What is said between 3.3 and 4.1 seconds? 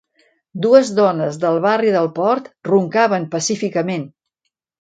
pacíficament